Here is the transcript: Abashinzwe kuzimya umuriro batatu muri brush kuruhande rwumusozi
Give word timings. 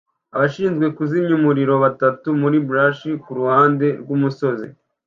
Abashinzwe 0.35 0.85
kuzimya 0.97 1.33
umuriro 1.39 1.73
batatu 1.83 2.27
muri 2.41 2.57
brush 2.67 3.01
kuruhande 3.23 3.87
rwumusozi 4.01 4.67